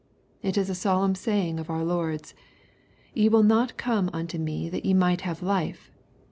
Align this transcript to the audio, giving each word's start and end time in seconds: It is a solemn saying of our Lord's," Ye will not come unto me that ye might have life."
It 0.41 0.57
is 0.57 0.67
a 0.67 0.73
solemn 0.73 1.13
saying 1.13 1.59
of 1.59 1.69
our 1.69 1.85
Lord's," 1.85 2.33
Ye 3.13 3.29
will 3.29 3.43
not 3.43 3.77
come 3.77 4.09
unto 4.11 4.39
me 4.39 4.67
that 4.67 4.83
ye 4.83 4.95
might 4.95 5.21
have 5.21 5.43
life." 5.43 5.91